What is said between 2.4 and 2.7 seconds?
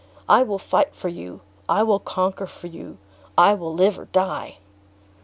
for